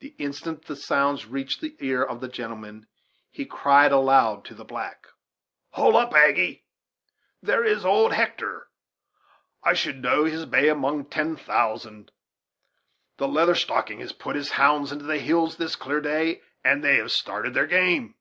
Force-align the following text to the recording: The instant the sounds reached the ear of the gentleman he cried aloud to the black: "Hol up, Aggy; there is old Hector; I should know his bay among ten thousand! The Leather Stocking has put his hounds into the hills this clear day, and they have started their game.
The 0.00 0.14
instant 0.18 0.66
the 0.66 0.76
sounds 0.76 1.24
reached 1.24 1.62
the 1.62 1.74
ear 1.80 2.02
of 2.02 2.20
the 2.20 2.28
gentleman 2.28 2.86
he 3.30 3.46
cried 3.46 3.92
aloud 3.92 4.44
to 4.44 4.54
the 4.54 4.62
black: 4.62 5.06
"Hol 5.70 5.96
up, 5.96 6.12
Aggy; 6.12 6.66
there 7.40 7.64
is 7.64 7.82
old 7.82 8.12
Hector; 8.12 8.66
I 9.62 9.72
should 9.72 10.02
know 10.02 10.24
his 10.26 10.44
bay 10.44 10.68
among 10.68 11.06
ten 11.06 11.36
thousand! 11.36 12.10
The 13.16 13.26
Leather 13.26 13.54
Stocking 13.54 14.00
has 14.00 14.12
put 14.12 14.36
his 14.36 14.50
hounds 14.50 14.92
into 14.92 15.06
the 15.06 15.16
hills 15.16 15.56
this 15.56 15.76
clear 15.76 16.02
day, 16.02 16.42
and 16.62 16.84
they 16.84 16.96
have 16.96 17.10
started 17.10 17.54
their 17.54 17.66
game. 17.66 18.16